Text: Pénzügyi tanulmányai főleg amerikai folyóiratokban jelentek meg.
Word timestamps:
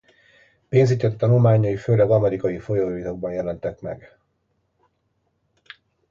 Pénzügyi 0.69 1.15
tanulmányai 1.15 1.75
főleg 1.77 2.11
amerikai 2.11 2.59
folyóiratokban 2.59 3.31
jelentek 3.31 3.79
meg. 3.81 4.17